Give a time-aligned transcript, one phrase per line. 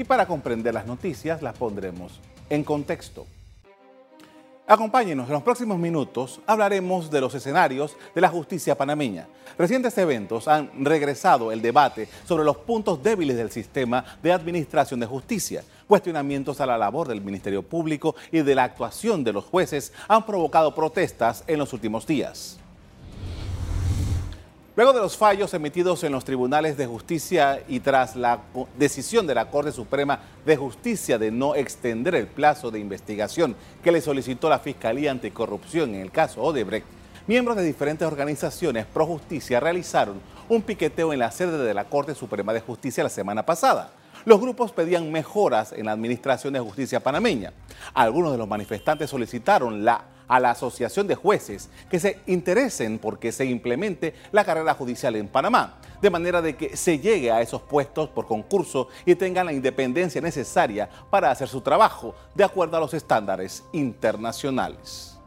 [0.00, 3.26] y para comprender las noticias las pondremos en contexto.
[4.66, 9.28] Acompáñenos, en los próximos minutos hablaremos de los escenarios de la justicia panameña.
[9.58, 15.06] Recientes eventos han regresado el debate sobre los puntos débiles del sistema de administración de
[15.06, 15.64] justicia.
[15.86, 20.24] Cuestionamientos a la labor del Ministerio Público y de la actuación de los jueces han
[20.24, 22.58] provocado protestas en los últimos días.
[24.80, 28.40] Luego de los fallos emitidos en los tribunales de justicia y tras la
[28.78, 33.92] decisión de la Corte Suprema de Justicia de no extender el plazo de investigación que
[33.92, 36.86] le solicitó la Fiscalía Anticorrupción en el caso Odebrecht,
[37.26, 42.14] miembros de diferentes organizaciones pro justicia realizaron un piqueteo en la sede de la Corte
[42.14, 43.92] Suprema de Justicia la semana pasada.
[44.24, 47.52] Los grupos pedían mejoras en la administración de justicia panameña.
[47.92, 53.32] Algunos de los manifestantes solicitaron la a la Asociación de Jueces que se interesen porque
[53.32, 57.60] se implemente la carrera judicial en Panamá, de manera de que se llegue a esos
[57.62, 62.80] puestos por concurso y tengan la independencia necesaria para hacer su trabajo de acuerdo a
[62.80, 65.18] los estándares internacionales.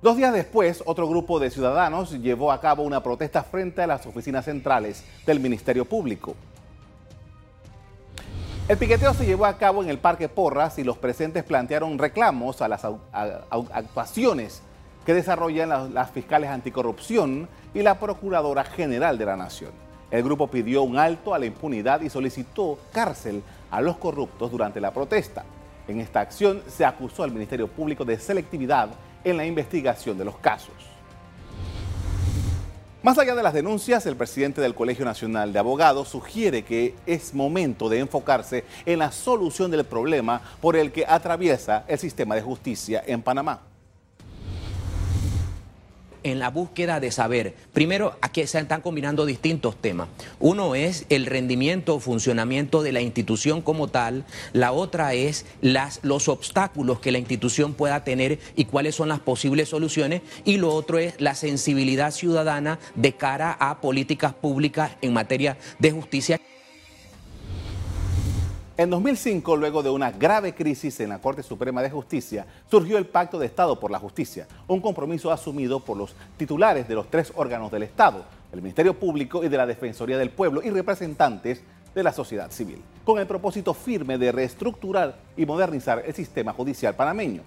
[0.00, 4.06] Dos días después, otro grupo de ciudadanos llevó a cabo una protesta frente a las
[4.06, 6.36] oficinas centrales del Ministerio Público.
[8.68, 12.60] El piqueteo se llevó a cabo en el Parque Porras y los presentes plantearon reclamos
[12.62, 12.84] a las
[13.72, 14.60] actuaciones
[15.04, 19.70] que desarrollan las, fiscales anticorrupción y la Procuradora General de la Nación.
[20.10, 24.80] El grupo pidió un alto a la impunidad y solicitó cárcel a los corruptos durante
[24.80, 25.44] la protesta.
[25.86, 28.88] En esta acción se acusó al Ministerio Público de selectividad
[29.22, 30.95] en la investigación de los casos.
[33.06, 37.34] Más allá de las denuncias, el presidente del Colegio Nacional de Abogados sugiere que es
[37.34, 42.42] momento de enfocarse en la solución del problema por el que atraviesa el sistema de
[42.42, 43.60] justicia en Panamá
[46.26, 50.08] en la búsqueda de saber, primero, aquí se están combinando distintos temas.
[50.40, 56.00] Uno es el rendimiento o funcionamiento de la institución como tal, la otra es las,
[56.02, 60.74] los obstáculos que la institución pueda tener y cuáles son las posibles soluciones, y lo
[60.74, 66.40] otro es la sensibilidad ciudadana de cara a políticas públicas en materia de justicia.
[68.78, 73.06] En 2005, luego de una grave crisis en la Corte Suprema de Justicia, surgió el
[73.06, 77.32] Pacto de Estado por la Justicia, un compromiso asumido por los titulares de los tres
[77.36, 81.62] órganos del Estado, el Ministerio Público y de la Defensoría del Pueblo y representantes
[81.94, 86.94] de la sociedad civil, con el propósito firme de reestructurar y modernizar el sistema judicial
[86.94, 87.40] panameño.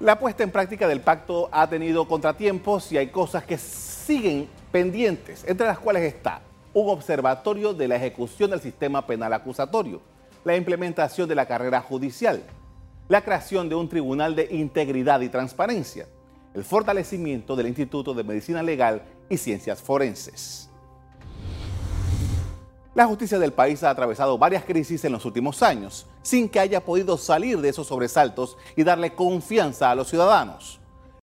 [0.00, 5.44] La puesta en práctica del pacto ha tenido contratiempos y hay cosas que siguen pendientes,
[5.46, 6.40] entre las cuales está
[6.72, 10.00] un observatorio de la ejecución del sistema penal acusatorio,
[10.44, 12.42] la implementación de la carrera judicial,
[13.08, 16.06] la creación de un tribunal de integridad y transparencia,
[16.54, 20.68] el fortalecimiento del Instituto de Medicina Legal y Ciencias Forenses.
[22.94, 26.84] La justicia del país ha atravesado varias crisis en los últimos años, sin que haya
[26.84, 30.79] podido salir de esos sobresaltos y darle confianza a los ciudadanos.